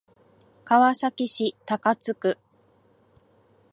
[0.65, 2.39] 川崎市高津区